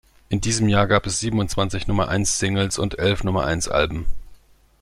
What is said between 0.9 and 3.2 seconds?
es siebenundzwanzig Nummer-eins-Singles und